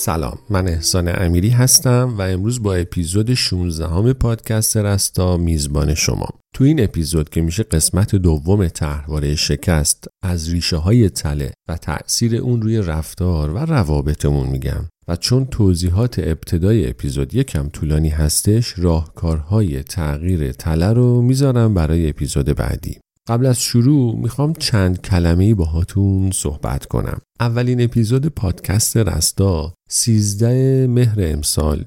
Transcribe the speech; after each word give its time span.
سلام. 0.00 0.38
من 0.50 0.68
احسان 0.68 1.08
امیری 1.08 1.48
هستم 1.48 2.14
و 2.18 2.22
امروز 2.22 2.62
با 2.62 2.74
اپیزود 2.74 3.34
16 3.34 3.86
همه 3.88 4.12
پادکست 4.12 4.76
رستا 4.76 5.36
میزبان 5.36 5.94
شما. 5.94 6.28
تو 6.54 6.64
این 6.64 6.84
اپیزود 6.84 7.28
که 7.28 7.40
میشه 7.40 7.62
قسمت 7.62 8.14
دوم 8.14 8.68
طرحواره 8.68 9.34
شکست 9.34 10.08
از 10.22 10.50
ریشه 10.52 10.76
های 10.76 11.08
تله 11.08 11.52
و 11.68 11.76
تأثیر 11.76 12.36
اون 12.36 12.62
روی 12.62 12.78
رفتار 12.78 13.50
و 13.50 13.58
روابطمون 13.58 14.46
میگم. 14.46 14.88
و 15.08 15.16
چون 15.16 15.46
توضیحات 15.46 16.18
ابتدای 16.18 16.90
اپیزود 16.90 17.34
یکم 17.34 17.68
طولانی 17.68 18.08
هستش 18.08 18.74
راهکارهای 18.78 19.82
تغییر 19.82 20.52
تله 20.52 20.92
رو 20.92 21.22
می‌ذارم 21.22 21.74
برای 21.74 22.08
اپیزود 22.08 22.46
بعدی. 22.46 22.98
قبل 23.30 23.46
از 23.46 23.60
شروع 23.60 24.16
می‌خوام 24.16 24.52
چند 24.52 25.00
کلمه 25.00 25.54
باهاتون 25.54 26.30
صحبت 26.30 26.86
کنم. 26.86 27.18
اولین 27.40 27.80
اپیزود 27.84 28.26
پادکست 28.26 28.96
رستا 28.96 29.74
13 29.88 30.86
مهر 30.86 31.18
امسال 31.20 31.84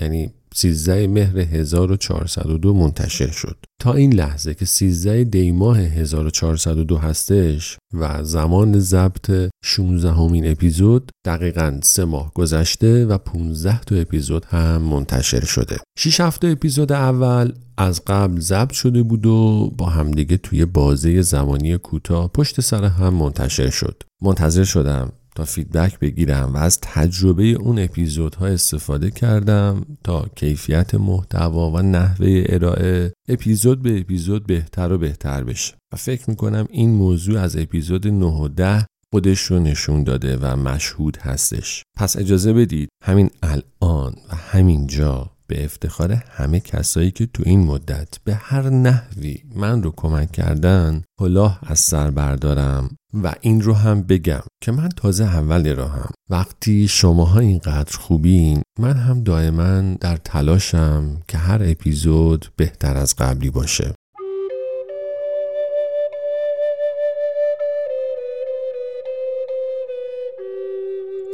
یعنی 0.00 0.32
13 0.54 1.06
مهر 1.06 1.38
1402 1.38 2.74
منتشر 2.74 3.30
شد. 3.30 3.56
تا 3.80 3.92
این 3.92 4.14
لحظه 4.14 4.54
که 4.54 4.64
13 4.64 5.24
دی 5.24 5.52
ماه 5.52 5.78
1402 5.78 6.98
هستش 6.98 7.78
و 7.94 8.24
زمان 8.24 8.80
ضبط 8.80 9.30
16 9.64 10.12
همین 10.12 10.50
اپیزود 10.50 11.10
دقیقا 11.24 11.78
سه 11.82 12.04
ماه 12.04 12.32
گذشته 12.34 13.06
و 13.06 13.18
15 13.18 13.80
تا 13.80 13.94
اپیزود 13.94 14.44
هم 14.44 14.82
منتشر 14.82 15.44
شده. 15.44 15.76
6 15.98 16.20
هفته 16.20 16.48
اپیزود 16.48 16.92
اول 16.92 17.52
از 17.76 18.04
قبل 18.06 18.40
ضبط 18.40 18.72
شده 18.72 19.02
بود 19.02 19.26
و 19.26 19.70
با 19.78 19.86
همدیگه 19.86 20.36
توی 20.36 20.64
بازه 20.64 21.22
زمانی 21.22 21.78
کوتاه 21.78 22.32
پشت 22.32 22.60
سر 22.60 22.84
هم 22.84 23.14
منتشر 23.14 23.70
شد. 23.70 24.02
منتظر 24.22 24.64
شدم 24.64 25.12
تا 25.36 25.44
فیدبک 25.44 25.98
بگیرم 25.98 26.54
و 26.54 26.56
از 26.56 26.78
تجربه 26.82 27.44
اون 27.44 27.78
اپیزودها 27.78 28.46
استفاده 28.46 29.10
کردم 29.10 29.86
تا 30.04 30.26
کیفیت 30.36 30.94
محتوا 30.94 31.70
و 31.70 31.82
نحوه 31.82 32.44
ارائه 32.46 33.12
اپیزود 33.28 33.82
به 33.82 34.00
اپیزود 34.00 34.46
بهتر 34.46 34.92
و 34.92 34.98
بهتر 34.98 35.44
بشه. 35.44 35.74
و 35.92 35.96
فکر 35.96 36.30
می‌کنم 36.30 36.66
این 36.70 36.90
موضوع 36.90 37.40
از 37.40 37.56
اپیزود 37.56 38.08
9 38.08 38.26
و 38.26 38.48
10 38.48 38.86
خودش 39.12 39.40
رو 39.40 39.58
نشون 39.58 40.04
داده 40.04 40.36
و 40.36 40.56
مشهود 40.56 41.16
هستش. 41.16 41.82
پس 41.96 42.16
اجازه 42.16 42.52
بدید 42.52 42.88
همین 43.04 43.30
الان 43.42 44.14
و 44.28 44.36
همین 44.36 44.86
جا 44.86 45.30
به 45.46 45.64
افتخار 45.64 46.12
همه 46.12 46.60
کسایی 46.60 47.10
که 47.10 47.26
تو 47.26 47.42
این 47.46 47.64
مدت 47.64 48.08
به 48.24 48.34
هر 48.34 48.70
نحوی 48.70 49.38
من 49.54 49.82
رو 49.82 49.92
کمک 49.96 50.32
کردن 50.32 51.02
کلاه 51.20 51.58
از 51.62 51.78
سر 51.80 52.10
بردارم. 52.10 52.96
و 53.14 53.34
این 53.40 53.62
رو 53.62 53.74
هم 53.74 54.02
بگم 54.02 54.42
که 54.62 54.72
من 54.72 54.88
تازه 54.88 55.24
اول 55.24 55.76
راهم. 55.76 56.10
وقتی 56.30 56.88
شماها 56.88 57.40
اینقدر 57.40 57.98
خوبین 57.98 58.62
من 58.78 58.92
هم 58.92 59.22
دائما 59.22 59.96
در 60.00 60.16
تلاشم 60.16 61.22
که 61.28 61.38
هر 61.38 61.62
اپیزود 61.64 62.46
بهتر 62.56 62.96
از 62.96 63.16
قبلی 63.16 63.50
باشه. 63.50 63.94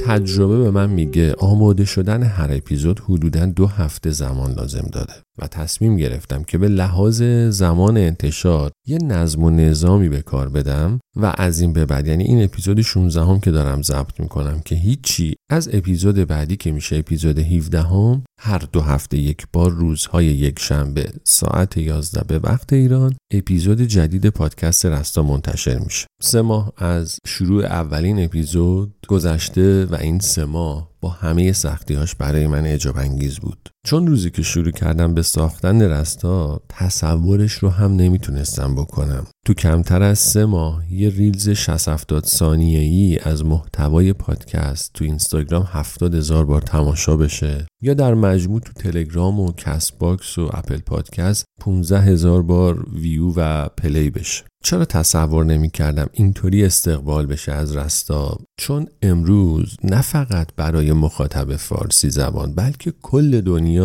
تجربه 0.07 0.59
به 0.59 0.71
من 0.71 0.91
میگه 0.91 1.35
آماده 1.39 1.85
شدن 1.85 2.23
هر 2.23 2.49
اپیزود 2.53 3.01
حدودا 3.01 3.47
دو 3.47 3.67
هفته 3.67 4.11
زمان 4.11 4.53
لازم 4.53 4.89
داره. 4.93 5.15
و 5.39 5.47
تصمیم 5.47 5.97
گرفتم 5.97 6.43
که 6.43 6.59
به 6.59 6.69
لحاظ 6.69 7.23
زمان 7.49 7.97
انتشار 7.97 8.71
یه 8.87 8.99
نظم 8.99 9.45
و 9.45 9.51
نظامی 9.51 10.09
به 10.09 10.23
کار 10.23 10.49
بدم 10.49 11.01
و 11.17 11.35
از 11.39 11.61
این 11.61 11.73
به 11.73 11.87
بعد 11.87 12.07
یعنی 12.07 12.25
این 12.25 12.45
اپیزود 12.45 12.81
16 12.81 13.25
هم 13.25 13.41
که 13.41 13.51
دارم 13.51 13.83
ضبط 13.83 14.21
می‌کنم 14.21 14.61
که 14.65 14.75
هیچی 14.75 15.35
از 15.51 15.69
اپیزود 15.73 16.15
بعدی 16.15 16.57
که 16.57 16.73
میشه 16.73 16.97
اپیزود 16.97 17.39
17 17.39 17.83
هم 17.83 18.23
هر 18.41 18.59
دو 18.73 18.81
هفته 18.81 19.19
یک 19.19 19.47
بار 19.53 19.71
روزهای 19.71 20.27
یک 20.27 20.59
شنبه 20.59 21.13
ساعت 21.25 21.77
11 21.77 22.25
به 22.25 22.39
وقت 22.39 22.73
ایران 22.73 23.17
اپیزود 23.33 23.83
جدید 23.83 24.27
پادکست 24.27 24.87
رستا 24.87 25.23
منتشر 25.23 25.79
میشه. 25.79 26.07
سه 26.23 26.43
ماه 26.43 26.73
از 26.77 27.19
شروع 27.27 27.65
اولین 27.65 28.25
اپیزود 28.25 28.95
گذشته 29.09 29.85
و 29.85 29.95
این 29.95 30.19
سه 30.19 30.45
ماه 30.45 30.91
با 31.01 31.09
همه 31.09 31.53
سختیهاش 31.53 32.15
برای 32.15 32.47
من 32.47 32.67
اجاب 32.67 32.99
انگیز 32.99 33.39
بود. 33.39 33.69
چون 33.89 34.07
روزی 34.07 34.31
که 34.31 34.43
شروع 34.43 34.71
کردم 34.71 35.15
به 35.15 35.23
ساختن 35.23 35.83
رستا 35.83 36.61
تصورش 36.69 37.53
رو 37.53 37.69
هم 37.69 37.97
نمی‌تونستم 37.97 38.75
بکنم. 38.75 39.27
تو 39.47 39.55
کمتر 39.55 40.03
از 40.03 40.19
سه 40.19 40.45
ماه 40.45 40.93
یه 40.93 41.11
reels 41.11 41.49
60 41.49 41.89
70 41.89 42.25
ثانیه 42.25 42.79
ای 42.79 43.19
از 43.23 43.45
محتوای 43.45 44.13
پادکست 44.13 44.91
تو 44.95 45.05
اینستاگرام 45.05 45.69
70 45.69 46.15
هزار 46.15 46.45
بار 46.45 46.61
تماشا 46.61 47.17
بشه 47.17 47.67
یا 47.83 47.95
در 47.95 48.15
مجموع 48.15 48.61
تو 48.61 48.73
تلگرام 48.73 49.41
و 49.41 49.53
Castbox 49.53 50.39
و 50.39 50.51
Apple 50.53 50.79
Podcast 50.79 51.45
15 51.61 52.01
هزار 52.01 52.43
بار 52.43 52.87
view 52.93 53.33
و 53.37 53.69
play 53.69 54.11
بشه. 54.11 54.45
چرا 54.65 54.85
تصور 54.85 55.45
نمی 55.45 55.71
کردم 55.71 56.09
اینطوری 56.13 56.65
استقبال 56.65 57.27
بشه 57.27 57.53
از 57.53 57.77
رستا؟ 57.77 58.39
چون 58.57 58.87
امروز 59.03 59.77
نه 59.85 60.03
فقط 60.03 60.49
برای 60.57 60.93
مخاطب 60.93 61.57
فارسی 61.57 62.11
زبان 62.11 62.55
بلکه 62.55 62.93
کل 63.03 63.41
دنیا 63.41 63.78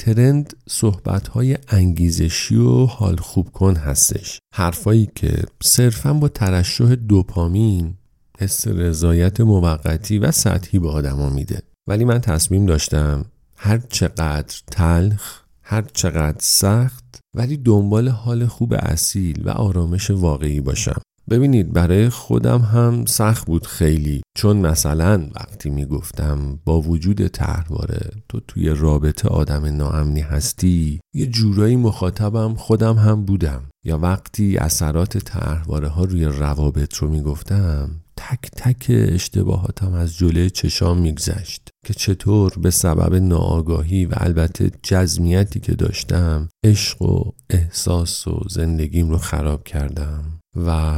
trend 0.00 0.56
صحبت 0.68 1.28
های 1.28 1.58
انگیزشی 1.68 2.56
و 2.56 2.86
حال 2.86 3.16
خوب 3.16 3.50
کن 3.52 3.76
هستش. 3.76 4.38
حرفایی 4.54 5.10
که 5.14 5.42
صرفا 5.62 6.12
با 6.12 6.28
ترشح 6.28 6.94
دوپامین 6.94 7.94
حس 8.38 8.68
رضایت 8.68 9.40
موقتی 9.40 10.18
و 10.18 10.30
سطحی 10.30 10.78
به 10.78 10.88
آدما 10.88 11.28
میده. 11.30 11.62
ولی 11.86 12.04
من 12.04 12.20
تصمیم 12.20 12.66
داشتم 12.66 13.24
هر 13.56 13.78
چقدر 13.78 14.56
تلخ 14.66 15.42
هر 15.62 15.82
چقدر 15.82 16.38
سخت 16.40 17.04
ولی 17.36 17.56
دنبال 17.56 18.08
حال 18.08 18.46
خوب 18.46 18.74
اصیل 18.78 19.42
و 19.44 19.50
آرامش 19.50 20.10
واقعی 20.10 20.60
باشم. 20.60 21.00
ببینید 21.30 21.72
برای 21.72 22.08
خودم 22.08 22.58
هم 22.58 23.04
سخت 23.06 23.46
بود 23.46 23.66
خیلی. 23.66 24.22
چون 24.36 24.56
مثلا 24.56 25.28
وقتی 25.34 25.70
می‌گفتم 25.70 26.58
با 26.64 26.80
وجود 26.80 27.26
طرحواره 27.26 28.10
تو 28.28 28.40
توی 28.48 28.68
رابطه 28.68 29.28
آدم 29.28 29.64
ناامنی 29.64 30.20
هستی 30.20 31.00
یه 31.14 31.26
جورایی 31.26 31.76
مخاطبم 31.76 32.54
خودم 32.54 32.96
هم 32.96 33.24
بودم. 33.24 33.62
یا 33.84 33.98
وقتی 33.98 34.56
اثرات 34.56 35.18
طرحواره 35.18 35.88
ها 35.88 36.04
روی 36.04 36.24
روابط 36.24 36.94
رو 36.94 37.10
می‌گفتم 37.10 37.90
تک 38.16 38.50
تک 38.56 38.86
اشتباهاتم 38.88 39.92
از 39.92 40.16
جلوی 40.16 40.50
چشام 40.50 40.98
میگذشت. 40.98 41.68
که 41.86 41.94
چطور 41.94 42.52
به 42.62 42.70
سبب 42.70 43.14
ناآگاهی 43.14 44.04
و 44.04 44.12
البته 44.16 44.70
جزمیتی 44.82 45.60
که 45.60 45.74
داشتم 45.74 46.48
عشق 46.64 47.02
و 47.02 47.32
احساس 47.50 48.28
و 48.28 48.42
زندگیم 48.48 49.10
رو 49.10 49.18
خراب 49.18 49.64
کردم. 49.64 50.37
و 50.66 50.94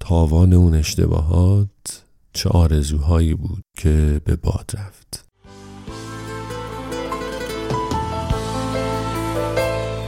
تاوان 0.00 0.52
اون 0.52 0.74
اشتباهات 0.74 1.68
چه 2.32 2.48
آرزوهایی 2.48 3.34
بود 3.34 3.64
که 3.76 4.20
به 4.24 4.36
باد 4.36 4.70
رفت. 4.74 5.24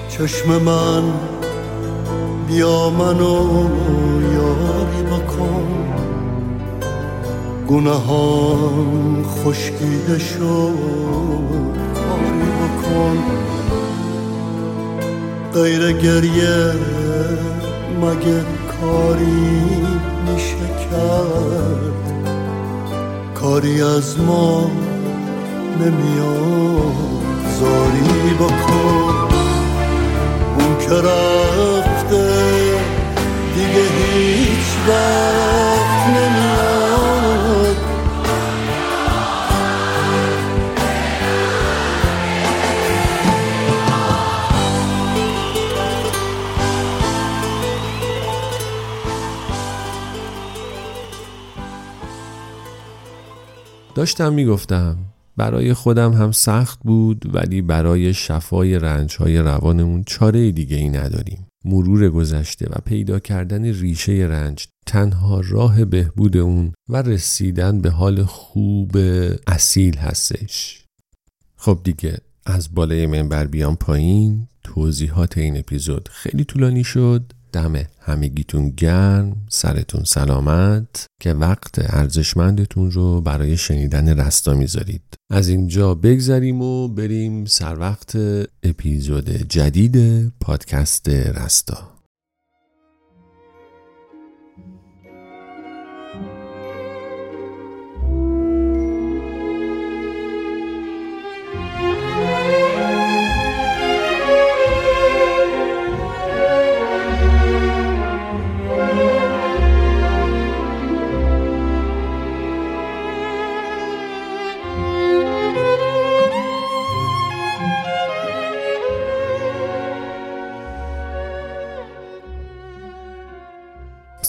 چشم 0.08 0.62
من 0.62 1.02
بیا 2.48 2.90
منو 2.90 3.68
یاری 4.32 5.02
بکن. 5.02 5.94
گناهان 7.68 9.24
خشکیده 9.24 10.18
شد 10.18 10.74
کاری 11.94 12.50
بکن. 12.60 13.18
غیر 15.54 15.92
گریه 15.92 16.72
مگه 18.00 18.63
کاری 18.80 19.86
میشه 20.26 20.66
کرد. 20.90 22.04
کاری 23.34 23.82
از 23.82 24.20
ما 24.20 24.70
نمیاد. 25.80 27.14
زاری 27.60 28.34
بکن. 28.34 29.28
اون 30.58 30.78
که 30.78 30.94
داشتم 54.04 54.32
می‌گفتم 54.32 54.96
برای 55.36 55.74
خودم 55.74 56.12
هم 56.12 56.32
سخت 56.32 56.78
بود 56.82 57.34
ولی 57.34 57.62
برای 57.62 58.14
شفای 58.14 58.78
رنج 58.78 59.16
های 59.16 59.38
روانمون 59.38 60.04
چاره 60.04 60.52
دیگه 60.52 60.76
ای 60.76 60.88
نداریم. 60.88 61.46
مرور 61.64 62.10
گذشته 62.10 62.66
و 62.70 62.74
پیدا 62.84 63.18
کردن 63.18 63.64
ریشه 63.64 64.12
رنج 64.12 64.66
تنها 64.86 65.40
راه 65.40 65.84
بهبود 65.84 66.36
اون 66.36 66.72
و 66.88 67.02
رسیدن 67.02 67.80
به 67.80 67.90
حال 67.90 68.24
خوب 68.24 68.96
اصیل 69.46 69.96
هستش. 69.96 70.84
خب 71.56 71.80
دیگه 71.84 72.18
از 72.46 72.74
بالای 72.74 73.06
منبر 73.06 73.46
بیام 73.46 73.76
پایین. 73.76 74.48
توضیحات 74.64 75.38
این 75.38 75.58
اپیزود 75.58 76.08
خیلی 76.12 76.44
طولانی 76.44 76.84
شد. 76.84 77.32
دم 77.54 77.72
همگیتون 78.00 78.70
گرم 78.70 79.36
سرتون 79.48 80.04
سلامت 80.04 81.06
که 81.20 81.32
وقت 81.32 81.94
ارزشمندتون 81.94 82.90
رو 82.90 83.20
برای 83.20 83.56
شنیدن 83.56 84.20
رستا 84.20 84.54
می‌ذارید. 84.54 85.02
از 85.30 85.48
اینجا 85.48 85.94
بگذریم 85.94 86.62
و 86.62 86.88
بریم 86.88 87.44
سر 87.44 87.78
وقت 87.78 88.16
اپیزود 88.62 89.30
جدید 89.30 90.28
پادکست 90.40 91.08
رستا. 91.08 91.93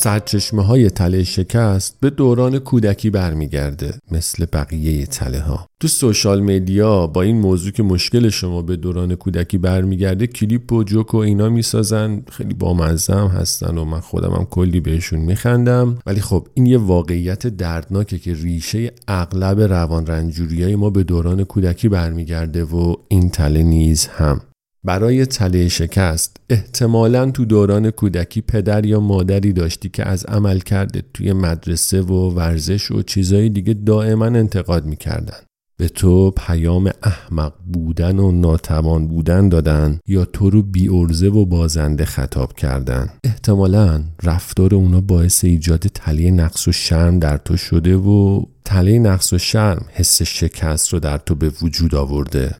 سرچشمه 0.05 0.63
های 0.63 0.89
تله 0.89 1.23
شکست 1.23 1.97
به 1.99 2.09
دوران 2.09 2.59
کودکی 2.59 3.09
برمیگرده 3.09 3.93
مثل 4.11 4.45
بقیه 4.53 5.05
تله 5.05 5.39
ها 5.39 5.67
تو 5.79 5.87
سوشال 5.87 6.39
میدیا 6.39 7.07
با 7.07 7.21
این 7.21 7.39
موضوع 7.39 7.71
که 7.71 7.83
مشکل 7.83 8.29
شما 8.29 8.61
به 8.61 8.75
دوران 8.75 9.15
کودکی 9.15 9.57
برمیگرده 9.57 10.27
کلیپ 10.27 10.73
و 10.73 10.83
جوک 10.83 11.13
و 11.13 11.17
اینا 11.17 11.49
می‌سازن. 11.49 12.21
خیلی 12.31 12.53
بامزه 12.53 13.13
هم 13.13 13.27
هستن 13.27 13.77
و 13.77 13.85
من 13.85 13.99
خودم 13.99 14.31
هم 14.31 14.45
کلی 14.45 14.79
بهشون 14.79 15.19
میخندم. 15.19 15.97
ولی 16.05 16.21
خب 16.21 16.47
این 16.53 16.65
یه 16.65 16.77
واقعیت 16.77 17.47
دردناکه 17.47 18.19
که 18.19 18.33
ریشه 18.33 18.91
اغلب 19.07 19.61
روان 19.61 20.07
رنجوری 20.07 20.63
های 20.63 20.75
ما 20.75 20.89
به 20.89 21.03
دوران 21.03 21.43
کودکی 21.43 21.89
برمیگرده 21.89 22.63
و 22.63 22.95
این 23.07 23.29
تله 23.29 23.63
نیز 23.63 24.07
هم. 24.07 24.41
برای 24.85 25.25
تله 25.25 25.67
شکست. 25.67 26.37
احتمالا 26.49 27.31
تو 27.31 27.45
دوران 27.45 27.91
کودکی 27.91 28.41
پدر 28.41 28.85
یا 28.85 28.99
مادری 28.99 29.53
داشتی 29.53 29.89
که 29.89 30.07
از 30.07 30.25
عمل 30.25 30.59
کرده 30.59 31.03
توی 31.13 31.33
مدرسه 31.33 32.01
و 32.01 32.29
ورزش 32.29 32.91
و 32.91 33.01
چیزهای 33.01 33.49
دیگه 33.49 33.73
دائما 33.73 34.25
انتقاد 34.25 34.85
می‌کردن. 34.85 35.37
به 35.77 35.87
تو 35.87 36.31
پیام 36.31 36.91
احمق 37.03 37.53
بودن 37.73 38.19
و 38.19 38.31
ناتوان 38.31 39.07
بودن 39.07 39.49
دادن 39.49 39.99
یا 40.07 40.25
تو 40.25 40.49
رو 40.49 40.61
بیورزه 40.61 41.27
و 41.27 41.45
بازنده 41.45 42.05
خطاب 42.05 42.53
کردن. 42.53 43.09
احتمالا 43.23 44.03
رفتار 44.23 44.75
اونا 44.75 45.01
باعث 45.01 45.43
ایجاد 45.43 45.79
تله 45.79 46.31
نقص 46.31 46.67
و 46.67 46.71
شرم 46.71 47.19
در 47.19 47.37
تو 47.37 47.57
شده 47.57 47.95
و 47.95 48.45
تله 48.65 48.99
نقص 48.99 49.33
و 49.33 49.37
شرم 49.37 49.85
حس 49.89 50.21
شکست 50.21 50.93
رو 50.93 50.99
در 50.99 51.17
تو 51.17 51.35
به 51.35 51.51
وجود 51.61 51.95
آورده. 51.95 52.55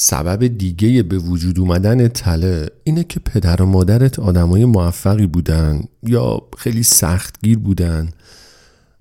سبب 0.00 0.46
دیگه 0.46 1.02
به 1.02 1.18
وجود 1.18 1.60
اومدن 1.60 2.08
تله 2.08 2.70
اینه 2.84 3.04
که 3.04 3.20
پدر 3.20 3.62
و 3.62 3.66
مادرت 3.66 4.18
آدمای 4.18 4.64
موفقی 4.64 5.26
بودن 5.26 5.82
یا 6.02 6.42
خیلی 6.58 6.82
سختگیر 6.82 7.58
بودن 7.58 8.08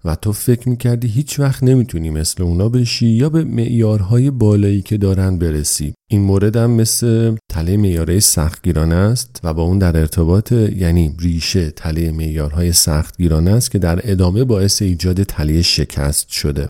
و 0.06 0.16
تو 0.16 0.34
فکر 0.34 0.70
می‌کردی 0.70 1.08
هیچ 1.08 1.40
وقت 1.40 1.64
نمی‌تونی 1.64 2.10
مثل 2.10 2.44
اونا 2.44 2.70
بشی 2.70 3.08
یا 3.08 3.30
به 3.30 3.44
معیارهای 3.44 4.32
بالایی 4.32 4.82
که 4.82 4.98
دارن 4.98 5.38
برسی. 5.38 5.94
این 6.12 6.22
مورد 6.22 6.56
هم 6.56 6.72
مثل 6.72 7.36
تله 7.52 7.78
معیارهای 7.78 8.20
سختگیرانه 8.20 8.96
است 8.96 9.40
و 9.44 9.54
با 9.54 9.64
اون 9.64 9.80
در 9.80 9.98
ارتباط 9.98 10.52
یعنی 10.52 11.16
ریشه 11.20 11.72
تله 11.72 12.12
معیارهای 12.12 12.72
سختگیرانه 12.74 13.52
است 13.52 13.72
که 13.72 13.80
در 13.80 14.12
ادامه 14.12 14.44
باعث 14.44 14.82
ایجاد 14.82 15.24
تله 15.24 15.62
شکست 15.62 16.30
شده. 16.30 16.68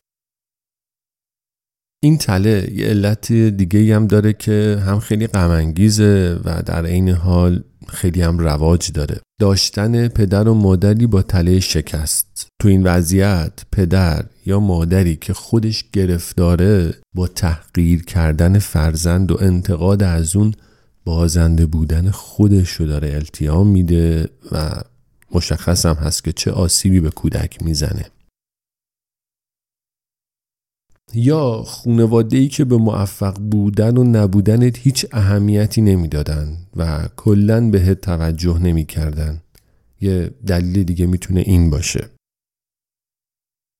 این 2.00 2.18
تله 2.18 2.72
یه 2.74 2.86
علت 2.86 3.32
دیگه 3.32 3.96
هم 3.96 4.06
داره 4.06 4.32
که 4.32 4.82
هم 4.86 5.00
خیلی 5.00 5.26
غمانگیزه 5.26 6.40
و 6.44 6.62
در 6.62 6.86
عین 6.86 7.08
حال 7.08 7.62
خیلی 7.88 8.22
هم 8.22 8.38
رواج 8.38 8.92
داره. 8.92 9.20
داشتن 9.40 10.08
پدر 10.08 10.48
و 10.48 10.54
مادری 10.54 11.06
با 11.06 11.22
تله 11.22 11.60
شکست. 11.60 12.46
تو 12.60 12.68
این 12.68 12.82
وضعیت 12.82 13.52
پدر 13.72 14.24
یا 14.46 14.60
مادری 14.60 15.16
که 15.16 15.32
خودش 15.32 15.84
گرفتاره 15.92 16.94
با 17.14 17.26
تحقیر 17.26 18.04
کردن 18.04 18.58
فرزند 18.58 19.32
و 19.32 19.36
انتقاد 19.40 20.02
از 20.02 20.36
اون 20.36 20.54
بازنده 21.04 21.66
بودن 21.66 22.10
خودش 22.10 22.70
رو 22.70 22.86
داره 22.86 23.14
التیام 23.14 23.66
میده 23.66 24.28
و 24.52 24.70
مشخص 25.34 25.86
هم 25.86 25.94
هست 25.94 26.24
که 26.24 26.32
چه 26.32 26.50
آسیبی 26.50 27.00
به 27.00 27.10
کودک 27.10 27.62
می‌زنه. 27.62 28.04
یا 31.14 31.62
خونواده 31.62 32.36
ای 32.38 32.48
که 32.48 32.64
به 32.64 32.76
موفق 32.76 33.38
بودن 33.38 33.96
و 33.96 34.04
نبودنت 34.04 34.78
هیچ 34.78 35.06
اهمیتی 35.12 35.82
نمی‌دادن 35.82 36.56
و 36.76 37.08
کلا 37.16 37.70
بهت 37.70 38.00
توجه 38.00 38.58
نمی‌کردن. 38.58 39.42
یه 40.00 40.30
دلیل 40.46 40.82
دیگه 40.82 41.06
می‌تونه 41.06 41.40
این 41.40 41.70
باشه. 41.70 42.06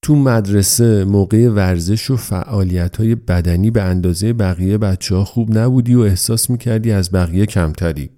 تو 0.03 0.17
مدرسه 0.17 1.05
موقع 1.05 1.49
ورزش 1.49 2.11
و 2.11 2.17
فعالیت 2.17 2.97
های 2.97 3.15
بدنی 3.15 3.71
به 3.71 3.83
اندازه 3.83 4.33
بقیه 4.33 4.79
بچه 4.79 5.15
ها 5.15 5.25
خوب 5.25 5.59
نبودی 5.59 5.95
و 5.95 6.01
احساس 6.01 6.51
می‌کردی 6.51 6.93
از 6.93 7.13
بقیه 7.13 7.47
کمتری. 7.47 8.11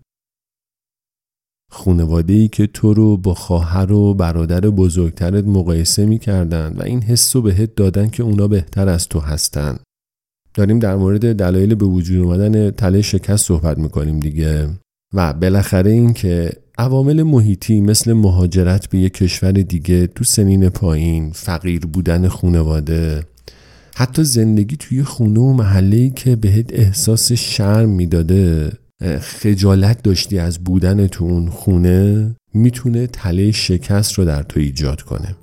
خونواده 1.71 2.33
ای 2.33 2.49
که 2.49 2.67
تو 2.67 2.95
رو 2.95 3.17
با 3.17 3.35
خواهر 3.35 3.93
و 3.93 4.15
برادر 4.15 4.61
بزرگترت 4.61 5.45
مقایسه 5.45 6.07
می‌کردن 6.07 6.75
و 6.77 6.83
این 6.83 7.03
حس 7.03 7.37
رو 7.37 7.43
بهت 7.43 7.75
دادن 7.75 8.09
که 8.09 8.23
اونا 8.23 8.49
بهتر 8.49 8.89
از 8.89 9.09
تو 9.09 9.21
هستن. 9.21 9.79
داریم 10.55 10.79
در 10.79 10.97
مورد 10.97 11.37
دلایل 11.37 11.75
به 11.75 11.87
وجود 11.87 12.23
اومدن 12.23 12.71
تله 12.71 13.03
شکست 13.03 13.47
صحبت 13.47 13.79
می‌کنیم 13.79 14.21
دیگه. 14.21 14.69
و 15.15 15.33
بالاخره 15.33 15.91
این 15.91 16.13
که 16.13 16.53
عوامل 16.79 17.23
محیطی 17.23 17.81
مثل 17.81 18.13
مهاجرت 18.13 18.91
به 18.91 18.99
یک 18.99 19.13
کشور 19.13 19.53
دیگه 19.53 20.07
تو 20.07 20.25
سنین 20.25 20.69
پایین 20.69 21.33
فقیر 21.33 21.87
بودن 21.87 22.29
خونواده 22.29 23.25
حتی 23.97 24.25
زندگی 24.25 24.77
توی 24.77 25.03
خونه 25.03 25.41
و 25.41 25.53
محله 25.53 26.11
که 26.11 26.37
بهت 26.37 26.73
احساس 26.73 27.33
شرم 27.33 27.89
می‌داده 27.89 28.73
خجالت 29.21 30.03
داشتی 30.03 30.39
از 30.39 30.65
بودن 30.65 31.07
تو 31.07 31.25
اون 31.25 31.51
خونه 31.51 32.31
می‌تونه 32.55 33.07
تله 33.07 33.51
شکست 33.51 34.13
رو 34.13 34.25
در 34.25 34.43
تو 34.43 34.61
ایجاد 34.61 35.03
کنه. 35.03 35.37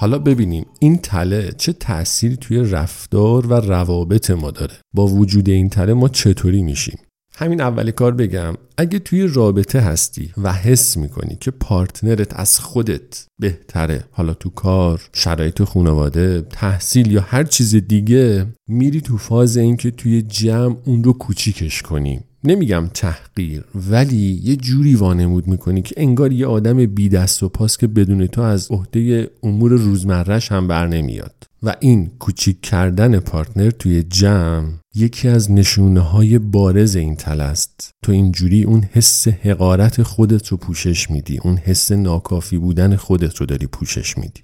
حالا 0.00 0.18
ببینیم 0.18 0.66
این 0.80 0.98
تله 0.98 1.52
چه 1.56 1.72
تأثیری 1.72 2.36
توی 2.36 2.58
رفتار 2.58 3.46
و 3.46 3.54
روابط 3.54 4.30
ما 4.30 4.50
داره. 4.50 4.74
با 4.94 5.06
وجود 5.06 5.48
این 5.48 5.68
تله 5.68 5.94
ما 5.94 6.08
چطوری 6.08 6.62
میشیم؟ 6.62 6.98
همین 7.34 7.60
اول 7.60 7.90
کار 7.90 8.12
بگم 8.12 8.54
اگه 8.76 8.98
توی 8.98 9.26
رابطه 9.26 9.80
هستی 9.80 10.32
و 10.36 10.52
حس 10.52 10.96
می‌کنی 10.96 11.36
که 11.40 11.50
پارتنرت 11.50 12.40
از 12.40 12.60
خودت 12.60 13.26
بهتره 13.40 14.04
حالا 14.10 14.34
تو 14.34 14.50
کار 14.50 15.08
شرایط 15.12 15.64
خانواده 15.64 16.40
تحصیل 16.40 17.12
یا 17.12 17.20
هر 17.20 17.44
چیز 17.44 17.74
دیگه 17.74 18.46
میری 18.68 19.00
تو 19.00 19.16
فاز 19.16 19.56
اینکه 19.56 19.90
توی 19.90 20.22
جمع 20.22 20.76
اون 20.84 21.04
رو 21.04 21.12
کوچیکش 21.12 21.82
کنی. 21.82 22.20
نمیگم 22.44 22.90
تحقیر 22.94 23.64
ولی 23.90 24.40
یه 24.44 24.56
جوری 24.56 24.94
وانمود 24.94 25.46
می‌کنی 25.46 25.82
که 25.82 25.94
انگار 25.98 26.32
یه 26.32 26.46
آدم 26.46 26.86
بی 26.86 27.08
دست 27.08 27.42
و 27.42 27.48
پاس 27.48 27.76
که 27.76 27.86
بدون 27.86 28.26
تو 28.26 28.40
از 28.42 28.70
عهده 28.70 29.30
امور 29.42 29.70
روزمرهش 29.70 30.52
هم 30.52 30.68
بر 30.68 30.86
نمیاد. 30.86 31.34
و 31.62 31.74
این 31.80 32.10
کوچیک 32.18 32.60
کردن 32.60 33.20
پارتنر 33.20 33.70
توی 33.70 34.02
جمع 34.02 34.72
یکی 34.94 35.28
از 35.28 35.50
نشونه 35.50 36.00
های 36.00 36.38
بارز 36.38 36.96
این 36.96 37.16
تل 37.16 37.40
است. 37.40 37.90
تو 38.02 38.12
اینجوری 38.12 38.62
اون 38.62 38.84
حس 38.92 39.28
حقارت 39.28 40.02
خودت 40.02 40.48
رو 40.48 40.56
پوشش 40.56 41.10
میدی 41.10 41.38
اون 41.38 41.56
حس 41.56 41.92
ناکافی 41.92 42.58
بودن 42.58 42.96
خودت 42.96 43.36
رو 43.36 43.46
داری 43.46 43.66
پوشش 43.66 44.18
میدی. 44.18 44.42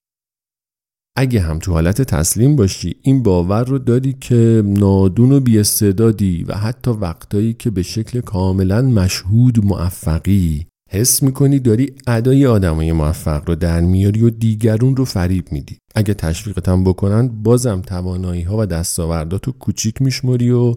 اگه 1.17 1.41
هم 1.41 1.59
تو 1.59 1.73
حالت 1.73 2.03
تسلیم 2.03 2.57
باشی 2.57 2.95
این 3.03 3.23
باور 3.23 3.65
رو 3.65 3.79
داری 3.79 4.17
که 4.21 4.63
نادون 4.67 5.33
و 5.33 5.41
بیاستعدادی 5.41 6.45
و 6.45 6.55
حتی 6.55 6.91
وقتایی 6.91 7.55
که 7.55 7.71
به 7.71 7.83
شکل 7.83 8.21
کاملا 8.21 8.83
مشهود 8.83 9.65
موفقی 9.65 10.67
حس 10.91 11.23
می‌کنی 11.23 11.59
داری 11.59 11.93
ادای 12.07 12.47
آدمای 12.47 12.93
موفق 12.93 13.49
رو 13.49 13.55
در 13.55 13.81
میاری 13.81 14.23
و 14.23 14.31
دیگرون 14.31 14.97
رو 14.97 15.05
فریب 15.05 15.53
میدی. 15.53 15.79
اگه 15.95 16.15
تشویقتم 16.15 16.85
بکنن 16.85 17.29
بازم 17.29 17.81
توانایی 17.81 18.43
ها 18.43 18.57
و 18.59 18.67
دستاورداتو 18.67 19.53
کوچیک 19.53 20.03
میشمری 20.03 20.51
و 20.51 20.75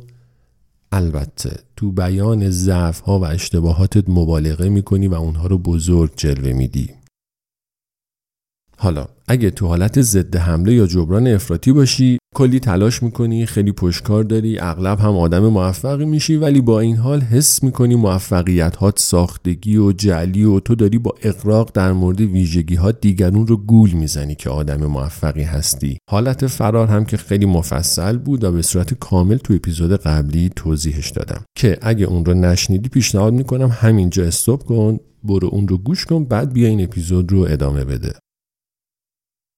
البته 0.91 1.51
تو 1.75 1.91
بیان 1.91 2.49
ضعف 2.49 2.99
ها 2.99 3.19
و 3.19 3.25
اشتباهاتت 3.25 4.09
مبالغه 4.09 4.69
می‌کنی 4.69 5.07
و 5.07 5.13
اونها 5.13 5.47
رو 5.47 5.57
بزرگ 5.57 6.11
جلوه 6.15 6.53
میدی. 6.53 6.89
حالا 8.79 9.05
اگه 9.27 9.49
تو 9.49 9.67
حالت 9.67 10.01
ضد 10.01 10.35
حمله 10.35 10.73
یا 10.73 10.87
جبران 10.87 11.27
افراطی 11.27 11.71
باشی 11.71 12.17
کلی 12.35 12.59
تلاش 12.59 13.03
می‌کنی 13.03 13.45
خیلی 13.45 13.71
پشکار 13.71 14.23
داری 14.23 14.59
اغلب 14.59 14.99
هم 14.99 15.17
آدم 15.17 15.47
موفقی 15.47 16.05
میشی 16.05 16.35
ولی 16.35 16.61
با 16.61 16.79
این 16.79 16.95
حال 16.95 17.21
حس 17.21 17.63
می‌کنی 17.63 17.95
موفقیت 17.95 18.75
هات 18.75 18.99
ساختگی 18.99 19.77
و 19.77 19.91
جعلی 19.91 20.43
و 20.43 20.59
تو 20.59 20.75
داری 20.75 20.97
با 20.97 21.15
اقراق 21.23 21.71
در 21.73 21.91
مورد 21.91 22.21
ویژگی 22.21 22.75
ها 22.75 22.91
دیگرون 22.91 23.47
رو 23.47 23.57
گول 23.57 23.91
می‌زنی 23.91 24.35
که 24.35 24.49
آدم 24.49 24.85
موفقی 24.85 25.43
هستی. 25.43 25.97
حالت 26.09 26.47
فرار 26.47 26.87
هم 26.87 27.05
که 27.05 27.17
خیلی 27.17 27.45
مفصل 27.45 28.17
بود 28.17 28.43
و 28.43 28.51
به 28.51 28.61
صورت 28.61 28.93
کامل 28.93 29.37
تو 29.37 29.53
اپیزود 29.53 29.95
قبلی 29.95 30.51
توضیحش 30.55 31.09
دادم. 31.09 31.43
که 31.57 31.77
اگه 31.81 32.05
اون 32.05 32.25
رو 32.25 32.33
نشنیدی 32.33 32.89
پیشنهاد 32.89 33.33
می‌کنم 33.33 33.69
همینجا 33.73 34.23
استوب 34.23 34.63
کن 34.63 34.97
برو 35.23 35.49
اون 35.51 35.67
رو 35.67 35.77
گوش 35.77 36.05
کن 36.05 36.23
بعد 36.23 36.53
بیا 36.53 36.67
این 36.67 36.83
اپیزود 36.83 37.31
رو 37.31 37.39
ادامه 37.49 37.83
بده. 37.83 38.13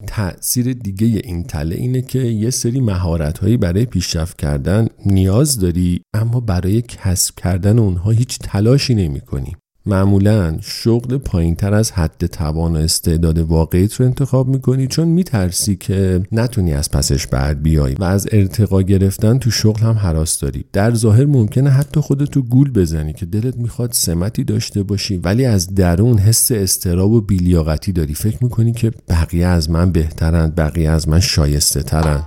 تأثیر 0.07 0.73
دیگه 0.73 1.21
این 1.23 1.43
تله 1.43 1.75
اینه 1.75 2.01
که 2.01 2.19
یه 2.19 2.49
سری 2.49 2.79
مهارت 2.79 3.37
هایی 3.37 3.57
برای 3.57 3.85
پیشرفت 3.85 4.37
کردن 4.37 4.87
نیاز 5.05 5.59
داری 5.59 6.01
اما 6.13 6.39
برای 6.39 6.81
کسب 6.81 7.35
کردن 7.35 7.79
اونها 7.79 8.11
هیچ 8.11 8.39
تلاشی 8.39 8.95
نمی 8.95 9.21
کنی. 9.21 9.55
معمولا 9.89 10.57
شغل 10.61 11.17
پایین 11.17 11.55
تر 11.55 11.73
از 11.73 11.91
حد 11.91 12.25
توان 12.25 12.75
و 12.75 12.79
استعداد 12.79 13.37
واقعیت 13.37 13.93
رو 13.93 14.05
انتخاب 14.05 14.47
می‌کنی 14.47 14.87
چون 14.87 15.07
میترسی 15.07 15.75
که 15.75 16.23
نتونی 16.31 16.73
از 16.73 16.91
پسش 16.91 17.27
بعد 17.27 17.63
بیای 17.63 17.93
و 17.93 18.03
از 18.03 18.27
ارتقا 18.31 18.81
گرفتن 18.81 19.37
تو 19.37 19.51
شغل 19.51 19.81
هم 19.81 19.95
حراس 19.95 20.39
داری. 20.39 20.65
در 20.73 20.93
ظاهر 20.93 21.25
ممکنه 21.25 21.69
حتی 21.69 21.99
خودتو 21.99 22.41
گول 22.41 22.71
بزنی 22.71 23.13
که 23.13 23.25
دلت 23.25 23.57
می‌خواد 23.57 23.91
سمتی 23.93 24.43
داشته 24.43 24.83
باشی 24.83 25.17
ولی 25.17 25.45
از 25.45 25.75
درون 25.75 26.17
حس 26.17 26.51
استراب 26.51 27.11
و 27.11 27.21
بیلیاقتی 27.21 27.91
داری. 27.91 28.13
فکر 28.13 28.43
می‌کنی 28.43 28.71
که 28.71 28.91
بقیه 29.09 29.45
از 29.45 29.69
من 29.69 29.91
بهترند 29.91 30.55
بقیه 30.55 30.89
از 30.89 31.09
من 31.09 31.19
شایسته 31.19 31.83
ترند 31.83 32.23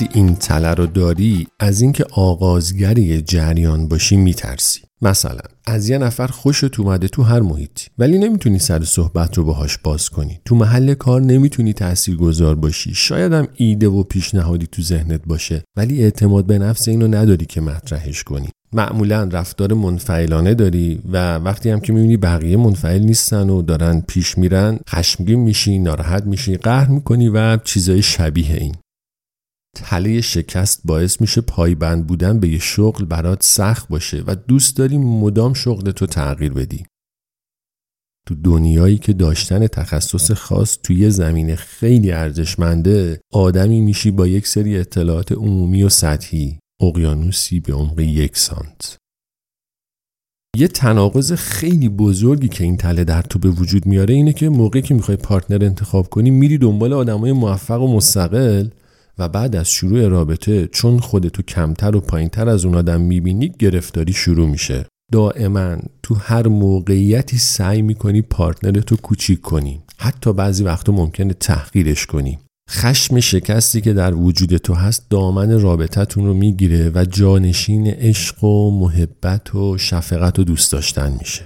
وقتی 0.00 0.18
این 0.18 0.34
تله 0.34 0.74
رو 0.74 0.86
داری 0.86 1.46
از 1.58 1.80
اینکه 1.80 2.04
آغازگری 2.12 3.22
جریان 3.22 3.88
باشی 3.88 4.16
میترسی. 4.16 4.80
مثلا 5.02 5.40
از 5.66 5.88
یه 5.88 5.98
نفر 5.98 6.26
خوشت 6.26 6.80
اومده 6.80 7.08
تو 7.08 7.22
هر 7.22 7.40
محیطی 7.40 7.86
ولی 7.98 8.18
نمی‌تونی 8.18 8.58
سر 8.58 8.84
صحبت 8.84 9.38
رو 9.38 9.44
باهاش 9.44 9.78
باز 9.78 10.08
کنی. 10.08 10.40
تو 10.44 10.54
محل 10.54 10.94
کار 10.94 11.20
نمی‌تونی 11.20 11.72
تأثیر 11.72 12.16
گذار 12.16 12.54
باشی. 12.54 12.94
شاید 12.94 13.32
هم 13.32 13.48
ایده 13.54 13.88
و 13.88 14.02
پیشنهادی 14.02 14.66
تو 14.66 14.82
ذهنت 14.82 15.20
باشه 15.26 15.62
ولی 15.76 16.02
اعتماد 16.02 16.46
به 16.46 16.58
نفس 16.58 16.88
اینو 16.88 17.08
نداری 17.08 17.46
که 17.46 17.60
مطرحش 17.60 18.24
کنی. 18.24 18.48
معمولا 18.72 19.22
رفتار 19.32 19.74
منفعلانه 19.74 20.54
داری 20.54 21.00
و 21.12 21.36
وقتی 21.36 21.70
هم 21.70 21.80
که 21.80 21.92
می‌بینی 21.92 22.16
بقیه 22.16 22.56
منفعل 22.56 23.02
نیستن 23.02 23.50
و 23.50 23.62
دارن 23.62 24.00
پیش 24.00 24.38
میرن 24.38 24.78
خشمگین 24.88 25.40
میشی 25.40 25.78
ناراحت 25.78 26.26
میشی 26.26 26.56
قهر 26.56 26.88
می‌کنی 26.88 27.28
و 27.28 27.56
چیزای 27.56 28.02
شبیه 28.02 28.54
این. 28.54 28.74
تله 29.76 30.20
شکست 30.20 30.80
باعث 30.84 31.20
میشه 31.20 31.40
پایبند 31.40 32.06
بودن 32.06 32.40
به 32.40 32.48
یه 32.48 32.58
شغل 32.58 33.04
برات 33.04 33.42
سخت 33.42 33.88
باشه 33.88 34.24
و 34.26 34.34
دوست 34.34 34.76
داری 34.76 34.98
مدام 34.98 35.54
شغل 35.54 35.90
تو 35.90 36.06
تغییر 36.06 36.52
بدی. 36.52 36.84
تو 38.26 38.34
دنیایی 38.34 38.98
که 38.98 39.12
داشتن 39.12 39.66
تخصص 39.66 40.30
خاص 40.30 40.78
توی 40.82 41.10
زمین 41.10 41.56
خیلی 41.56 42.12
ارزشمنده 42.12 43.20
آدمی 43.32 43.80
میشی 43.80 44.10
با 44.10 44.26
یک 44.26 44.46
سری 44.46 44.78
اطلاعات 44.78 45.32
عمومی 45.32 45.82
و 45.82 45.88
سطحی 45.88 46.58
اقیانوسی 46.80 47.60
به 47.60 47.72
عمق 47.72 48.00
یک 48.00 48.38
سانت 48.38 48.96
یه 50.56 50.68
تناقض 50.68 51.32
خیلی 51.32 51.88
بزرگی 51.88 52.48
که 52.48 52.64
این 52.64 52.76
تله 52.76 53.04
در 53.04 53.22
تو 53.22 53.38
به 53.38 53.48
وجود 53.48 53.86
میاره 53.86 54.14
اینه 54.14 54.32
که 54.32 54.48
موقعی 54.48 54.82
که 54.82 54.94
می‌خوای 54.94 55.16
پارتنر 55.16 55.64
انتخاب 55.64 56.08
کنی 56.08 56.30
میری 56.30 56.58
دنبال 56.58 56.92
آدمای 56.92 57.32
موفق 57.32 57.82
و 57.82 57.96
مستقل 57.96 58.68
و 59.20 59.28
بعد 59.28 59.56
از 59.56 59.70
شروع 59.70 60.08
رابطه 60.08 60.68
چون 60.72 60.98
خودتو 60.98 61.42
کمتر 61.42 61.96
و 61.96 62.00
پایینتر 62.00 62.48
از 62.48 62.64
اون 62.64 62.74
آدم 62.74 63.00
می‌بینی 63.00 63.52
گرفتاری 63.58 64.12
شروع 64.12 64.48
میشه. 64.48 64.86
دائما 65.12 65.76
تو 66.02 66.14
هر 66.14 66.48
موقعیتی 66.48 67.38
سعی 67.38 67.82
می‌کنی 67.82 68.22
پارتنرتو 68.22 68.96
کوچیک 68.96 69.40
کنی. 69.40 69.80
حتی 69.98 70.32
بعضی 70.32 70.64
وقتا 70.64 70.92
ممکنه 70.92 71.32
تحقیرش 71.32 72.06
کنی. 72.06 72.38
خشم 72.70 73.20
شکستی 73.20 73.80
که 73.80 73.92
در 73.92 74.14
وجود 74.14 74.56
تو 74.56 74.74
هست 74.74 75.10
دامن 75.10 75.60
رابطتون 75.60 76.26
رو 76.26 76.34
می‌گیره 76.34 76.90
و 76.94 77.04
جانشین 77.04 77.86
عشق 77.86 78.44
و 78.44 78.80
محبت 78.80 79.54
و 79.54 79.78
شفقت 79.78 80.38
و 80.38 80.44
دوست 80.44 80.72
داشتن 80.72 81.16
میشه. 81.18 81.44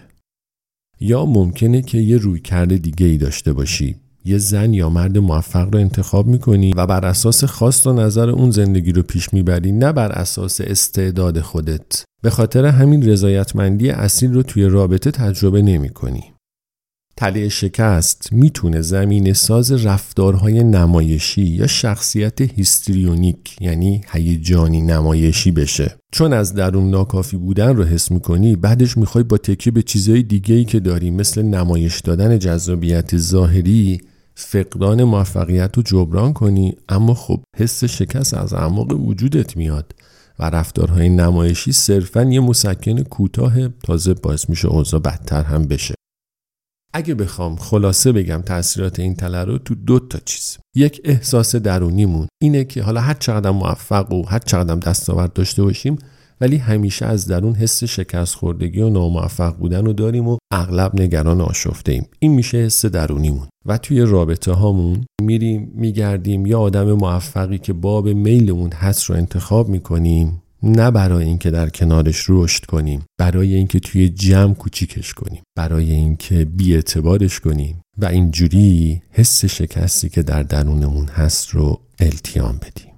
یا 1.01 1.27
ممکنه 1.27 1.83
که 1.83 1.99
یه 1.99 2.17
روی 2.17 2.41
کرده 2.41 2.79
دیگه 2.79 3.07
ای 3.07 3.19
داشته 3.19 3.53
باشی. 3.53 3.97
یه 4.27 4.39
زن 4.39 4.75
یا 4.75 4.91
مرد 4.91 5.19
موفق 5.19 5.69
رو 5.73 5.79
انتخاب 5.79 6.27
می‌کنی 6.27 6.73
و 6.77 6.87
بر 6.87 7.05
اساس 7.05 7.45
خواست 7.45 7.87
و 7.87 7.93
نظر 7.93 8.31
اون 8.31 8.51
زندگی 8.51 8.93
رو 8.93 9.03
پیش 9.03 9.33
می‌بری 9.33 9.73
نه 9.73 9.93
بر 9.93 10.13
اساس 10.13 10.61
استعداد 10.61 11.41
خودت 11.41 12.05
به 12.23 12.31
خاطر 12.31 12.67
همین 12.67 13.09
رضایتمندی 13.09 13.91
اصیل 13.91 14.33
رو 14.33 14.43
توی 14.43 14.65
رابطه 14.65 15.11
تجربه 15.11 15.63
نمی 15.63 15.89
کنی. 15.89 16.25
تله 17.17 17.49
شکست 17.49 18.33
می‌تونه 18.33 18.81
زمین 18.81 19.33
ساز 19.33 19.87
رفتارهای 19.87 20.65
نمایشی 20.65 21.43
یا 21.43 21.67
شخصیت 21.67 22.41
هیستریونیک 22.41 23.57
یعنی 23.61 24.01
هیجانی 24.13 24.81
نمایشی 24.81 25.51
بشه 25.51 25.97
چون 26.13 26.33
از 26.33 26.55
درون 26.55 26.91
ناکافی 26.91 27.37
بودن 27.37 27.77
رو 27.77 27.85
حس 27.85 28.11
می‌کنی 28.11 28.57
بعدش 28.57 28.97
می‌خوای 28.97 29.25
با 29.25 29.39
تکیه 29.39 29.73
به 29.73 29.83
چیزهای 29.83 30.23
دیگه 30.23 30.55
ای 30.55 30.65
که 30.65 30.81
داری 30.81 31.11
مثل 31.11 31.43
نمایش 31.43 32.01
دادن 32.01 32.39
جذابیت 32.39 33.17
ظاهری 33.17 34.01
فقدان 34.35 35.05
موفقیت 35.05 35.77
رو 35.77 35.83
جبران 35.83 36.33
کنی 36.33 36.77
اما 36.89 37.15
خب 37.15 37.41
حس 37.57 37.85
شکست 37.85 38.35
از 38.35 38.55
اعماق 38.55 38.93
وجودت 38.93 39.57
میاد 39.57 39.95
و 40.39 40.51
رفتارهای 40.51 41.09
نمایشی 41.09 41.73
صرفا 41.73 42.23
یه 42.23 42.41
مسکن 42.41 43.03
کوتاه 43.03 43.69
تازه 43.69 44.15
باعث 44.15 44.49
میشه 44.49 44.69
اوضاع 44.69 45.01
بدتر 45.01 45.43
هم 45.43 45.69
بشه. 45.69 45.95
اگه 46.93 47.15
بخوام 47.15 47.57
خلاصه 47.57 48.13
بگم 48.13 48.43
تاثیرات 48.43 49.01
این 49.01 49.15
تله 49.15 49.45
رو 49.45 49.59
تو 49.59 49.75
دو 49.75 49.99
تا 49.99 50.19
چیز. 50.25 50.59
یک 50.77 51.01
احساس 51.05 51.57
درونیمون 51.57 52.29
اینه 52.43 52.65
که 52.65 52.83
حالا 52.83 53.01
هر 53.01 53.15
چقدر 53.15 53.51
موفق 53.51 54.13
و 54.13 54.23
هر 54.23 54.39
چقدر 54.39 54.75
دستاورد 54.75 55.33
داشته 55.33 55.63
باشیم 55.63 55.99
ولی 56.45 56.57
همیشه 56.57 57.07
از 57.07 57.27
درون 57.27 57.55
حس 57.55 57.85
شکست 57.85 58.35
خوردگی 58.35 58.81
و 58.81 58.91
ناموفق 58.91 59.57
بودن 59.57 59.85
رو 59.85 59.93
داریم 59.93 60.29
و 60.29 60.39
اغلب 60.53 61.01
نگران 61.01 61.41
آشفته 61.41 61.93
ایم. 61.93 62.07
این 62.19 62.33
میشه 62.33 62.59
حس 62.59 62.87
درونیمون. 62.87 63.49
و 63.67 63.79
توی 63.79 64.01
رابطه 64.01 64.53
هامون 64.53 65.05
میریم 65.23 65.73
میگردیم 65.75 66.47
یا 66.47 66.61
آدم 66.61 66.93
موفقی 66.93 67.59
که 67.59 67.73
باب 67.73 68.09
میلمون 68.09 68.73
هست 68.73 69.05
رو 69.05 69.17
انتخاب 69.17 69.69
می‌کنیم 69.69 70.43
نه 70.63 70.91
برای 70.91 71.25
اینکه 71.25 71.51
در 71.51 71.69
کنارش 71.69 72.25
رشد 72.29 72.65
کنیم 72.65 73.03
برای 73.19 73.55
اینکه 73.55 73.81
توی 73.81 74.09
جمع 74.09 74.55
کوچیکش 74.55 75.15
کنیم 75.15 75.43
برای 75.57 75.93
اینکه 75.93 76.45
بیاعتبارش 76.45 77.41
کنیم 77.41 77.81
و 77.99 78.05
اینجوری 78.05 79.03
حس 79.11 79.45
شکستی 79.45 80.09
که 80.09 80.23
در 80.23 80.43
درونمون 80.43 81.07
هست 81.07 81.49
رو 81.51 81.81
التیام 82.01 82.57
بدیم. 82.57 82.94